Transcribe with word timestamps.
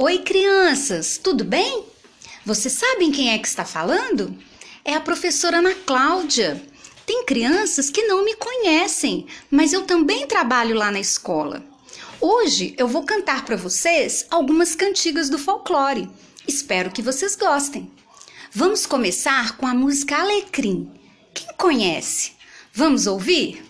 Oi, 0.00 0.20
crianças, 0.20 1.18
tudo 1.20 1.42
bem? 1.42 1.84
Vocês 2.46 2.72
sabem 2.72 3.10
quem 3.10 3.32
é 3.32 3.38
que 3.38 3.48
está 3.48 3.64
falando? 3.64 4.32
É 4.84 4.94
a 4.94 5.00
professora 5.00 5.58
Ana 5.58 5.74
Cláudia. 5.74 6.62
Tem 7.04 7.24
crianças 7.24 7.90
que 7.90 8.06
não 8.06 8.24
me 8.24 8.36
conhecem, 8.36 9.26
mas 9.50 9.72
eu 9.72 9.82
também 9.82 10.24
trabalho 10.24 10.76
lá 10.76 10.92
na 10.92 11.00
escola. 11.00 11.64
Hoje 12.20 12.76
eu 12.78 12.86
vou 12.86 13.02
cantar 13.02 13.44
para 13.44 13.56
vocês 13.56 14.24
algumas 14.30 14.76
cantigas 14.76 15.28
do 15.28 15.36
folclore. 15.36 16.08
Espero 16.46 16.92
que 16.92 17.02
vocês 17.02 17.34
gostem. 17.34 17.90
Vamos 18.52 18.86
começar 18.86 19.56
com 19.56 19.66
a 19.66 19.74
música 19.74 20.18
Alecrim. 20.18 20.88
Quem 21.34 21.48
conhece? 21.56 22.34
Vamos 22.72 23.08
ouvir? 23.08 23.64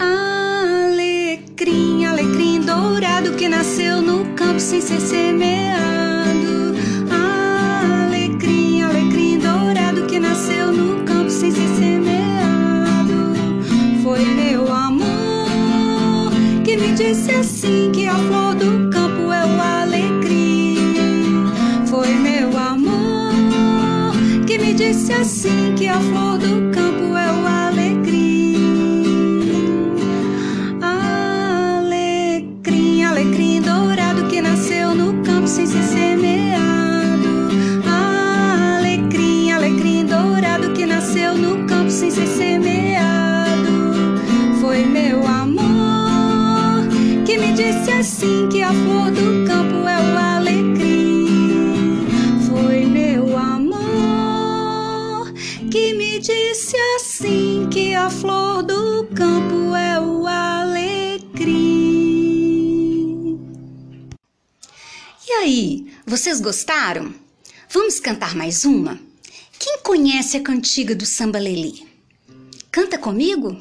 Alecrim, 0.00 2.04
alecrim 2.04 2.62
dourado 2.62 3.36
que 3.36 3.48
nasceu 3.48 4.02
no 4.02 4.19
sem 4.60 4.80
ser 4.80 5.00
semeado. 5.00 6.74
Alecrim, 7.10 8.82
alecrim 8.82 9.38
dourado 9.38 10.06
que 10.06 10.20
nasceu 10.20 10.70
no 10.70 11.02
campo 11.04 11.30
sem 11.30 11.50
ser 11.50 11.66
semeado. 11.78 13.32
Foi 14.02 14.22
meu 14.22 14.70
amor 14.70 16.30
que 16.62 16.76
me 16.76 16.92
disse 16.92 17.30
assim 17.30 17.90
que 17.90 18.06
a 18.06 18.14
flor 18.14 18.54
do 18.54 18.90
campo 18.90 19.32
é 19.32 19.46
o 19.46 19.60
alecrim. 19.60 21.46
Foi 21.86 22.08
meu 22.08 22.56
amor 22.58 24.12
que 24.46 24.58
me 24.58 24.74
disse 24.74 25.12
assim 25.12 25.74
que 25.74 25.88
a 25.88 25.98
flor 25.98 26.36
do 26.36 26.70
campo 26.70 27.16
é 27.16 27.32
o 27.32 27.46
alecrim. 27.46 27.79
No 41.34 41.66
campo 41.66 41.90
sem 41.90 42.10
ser 42.10 42.26
semeado. 42.26 43.70
Foi 44.60 44.84
meu 44.84 45.26
amor 45.26 46.86
que 47.24 47.38
me 47.38 47.52
disse 47.52 47.90
assim 47.90 48.48
que 48.48 48.62
a 48.62 48.72
flor 48.72 49.10
do 49.10 49.46
campo 49.46 49.88
é 49.88 49.98
o 50.00 50.18
alecrim. 50.18 52.06
Foi 52.48 52.84
meu 52.86 53.36
amor 53.36 55.32
que 55.70 55.94
me 55.94 56.18
disse 56.18 56.76
assim 56.96 57.68
que 57.70 57.94
a 57.94 58.10
flor 58.10 58.62
do 58.62 59.06
campo 59.14 59.74
é 59.74 60.00
o 60.00 60.26
alecrim. 60.26 61.80
E 65.28 65.32
aí, 65.32 65.86
vocês 66.06 66.40
gostaram? 66.40 67.14
Vamos 67.72 68.00
cantar 68.00 68.34
mais 68.34 68.64
uma? 68.64 69.09
Quem 69.62 69.80
conhece 69.82 70.38
a 70.38 70.42
cantiga 70.42 70.94
do 70.94 71.04
samba 71.04 71.38
lelê? 71.38 71.74
Canta 72.72 72.96
comigo? 72.96 73.60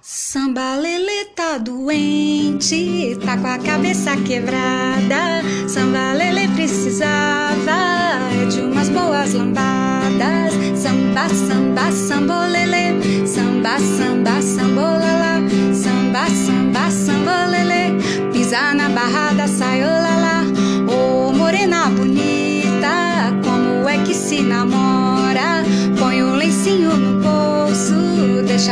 Samba 0.00 0.76
Lelê 0.76 1.24
tá 1.34 1.58
doente, 1.58 3.18
tá 3.24 3.36
com 3.36 3.48
a 3.48 3.58
cabeça 3.58 4.16
quebrada. 4.18 5.42
Samba 5.68 6.12
Lelê 6.12 6.46
precisava 6.54 8.20
de 8.48 8.60
umas 8.60 8.88
boas 8.88 9.32
lambadas. 9.32 10.54
Samba, 10.80 11.28
samba, 11.30 11.90
sambolelê, 11.90 13.26
samba, 13.26 13.80
samba, 13.80 14.35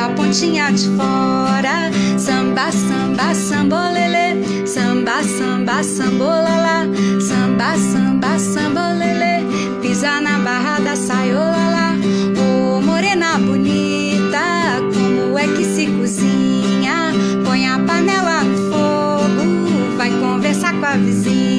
deixa 0.05 0.07
a 0.07 0.09
pontinha 0.11 0.71
de 0.73 0.89
fora. 0.97 1.91
Samba, 2.19 2.71
samba, 2.73 3.35
sambolelê, 3.35 4.67
samba, 4.67 5.23
samba, 5.23 5.83
sambolala, 5.83 6.87
samba, 7.21 7.77
samba, 7.79 8.39
sambolelê, 8.39 9.45
pisa 9.81 10.21
na 10.21 10.39
barra 10.39 10.81
da 10.81 10.97
saiola. 10.97 11.97
Ô 12.39 12.81
morena 12.81 13.39
bonita, 13.39 14.81
como 14.93 15.39
é 15.39 15.47
que 15.49 15.65
se 15.65 15.87
cozinha? 15.87 17.13
Põe 17.45 17.67
a 17.67 17.79
panela 17.79 18.43
no 18.43 18.57
fogo, 18.71 19.97
vai 19.97 20.11
conversar 20.11 20.75
com 20.75 20.87
a 20.87 20.97
vizinha. 20.97 21.54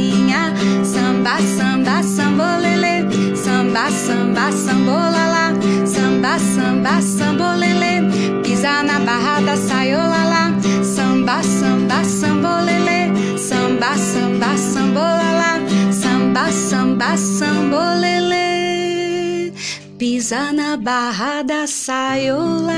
Barra 9.55 9.57
da 9.57 9.57
saiola 9.57 10.51
Samba, 10.83 11.41
samba, 11.43 12.03
sambolelê 12.03 13.37
Samba, 13.37 13.97
samba, 13.97 14.57
sambolala 14.57 15.59
Samba, 15.93 16.51
samba, 16.51 17.15
sambolelê 17.17 18.33
Pisa 19.97 20.51
na 20.51 20.75
barra 20.75 21.41
da 21.43 21.65
saiola 21.67 22.73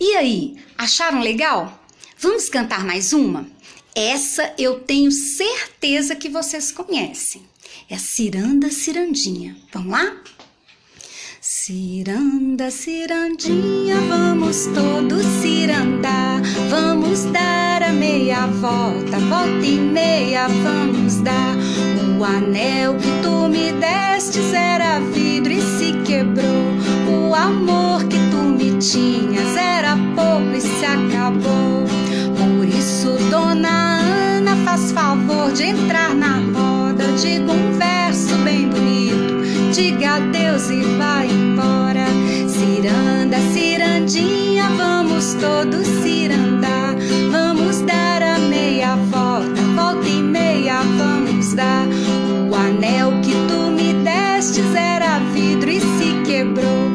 E 0.00 0.16
aí, 0.16 0.56
acharam 0.78 1.20
legal? 1.20 1.78
Vamos 2.18 2.48
cantar 2.48 2.84
mais 2.84 3.12
uma? 3.12 3.46
Essa 3.94 4.54
eu 4.56 4.80
tenho 4.80 5.10
certeza 5.12 6.16
que 6.16 6.30
vocês 6.30 6.72
conhecem. 6.72 7.42
É 7.88 7.96
a 7.96 7.98
Ciranda 7.98 8.70
Cirandinha. 8.70 9.56
Vamos 9.72 9.92
lá? 9.92 10.16
Ciranda, 11.62 12.70
cirandinha, 12.70 14.00
vamos 14.08 14.64
todos 14.74 15.22
cirandar. 15.42 16.40
Vamos 16.70 17.24
dar 17.24 17.82
a 17.82 17.92
meia 17.92 18.46
volta, 18.46 19.18
volta 19.18 19.66
e 19.66 19.78
meia, 19.78 20.48
vamos 20.48 21.16
dar. 21.20 21.54
O 22.18 22.24
anel 22.24 22.94
que 22.94 23.10
tu 23.22 23.46
me 23.46 23.72
destes 23.72 24.54
era 24.54 25.00
vidro 25.00 25.52
e 25.52 25.60
se 25.60 25.92
quebrou. 26.06 27.28
O 27.28 27.34
amor 27.34 28.04
que 28.04 28.16
tu 28.30 28.38
me 28.38 28.78
tinhas 28.78 29.54
era 29.54 29.98
pouco 30.16 30.56
e 30.56 30.62
se 30.62 30.86
acabou. 30.86 31.84
Por 32.38 32.66
isso, 32.66 33.18
dona 33.30 34.00
Ana, 34.00 34.56
faz 34.64 34.92
favor 34.92 35.52
de 35.52 35.64
entrar 35.64 36.14
na 36.14 36.38
roda. 36.38 37.04
Diga 37.20 37.52
um 37.52 37.78
verso 37.78 38.34
bem 38.44 38.66
bonito 38.66 39.40
diga 39.72 40.16
adeus 40.16 40.68
e 40.68 40.82
vai 40.98 41.29
cirandinha, 44.10 44.68
vamos 44.76 45.34
todos 45.34 45.86
cirandar. 46.02 46.96
Vamos 47.30 47.80
dar 47.82 48.22
a 48.22 48.38
meia 48.38 48.96
volta, 48.96 49.62
volta 49.76 50.08
e 50.08 50.22
meia, 50.22 50.82
vamos 50.98 51.54
dar. 51.54 51.86
O 52.50 52.54
anel 52.54 53.12
que 53.22 53.32
tu 53.48 53.70
me 53.70 53.94
destes 54.04 54.74
era 54.74 55.20
vidro 55.32 55.70
e 55.70 55.80
se 55.80 56.22
quebrou. 56.26 56.90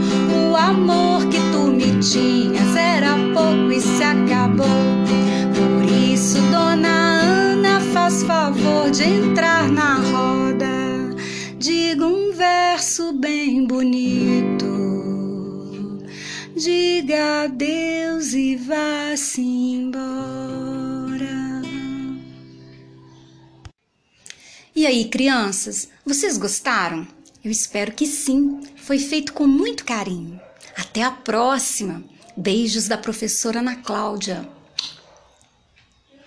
O 0.51 0.55
amor 0.55 1.25
que 1.27 1.39
tu 1.51 1.71
me 1.71 1.99
tinhas 1.99 2.75
era 2.75 3.15
pouco 3.33 3.71
e 3.71 3.79
se 3.79 4.03
acabou. 4.03 4.67
Por 5.55 5.85
isso, 5.85 6.39
dona 6.51 7.21
Ana, 7.21 7.79
faz 7.79 8.23
favor 8.23 8.91
de 8.91 9.03
entrar 9.03 9.69
na 9.69 9.95
roda. 9.95 11.15
Diga 11.57 12.05
um 12.05 12.33
verso 12.33 13.13
bem 13.13 13.65
bonito. 13.65 14.24
Adeus 17.45 18.33
e 18.33 18.55
vá-se 18.55 19.41
embora. 19.41 19.95
E 24.75 24.85
aí, 24.85 25.05
crianças, 25.05 25.87
vocês 26.05 26.37
gostaram? 26.37 27.07
Eu 27.43 27.51
espero 27.51 27.91
que 27.91 28.07
sim. 28.07 28.61
Foi 28.75 28.97
feito 28.97 29.31
com 29.33 29.45
muito 29.45 29.85
carinho. 29.85 30.39
Até 30.75 31.03
a 31.03 31.11
próxima. 31.11 32.03
Beijos 32.35 32.87
da 32.87 32.97
professora 32.97 33.59
Ana 33.59 33.75
Cláudia. 33.75 34.49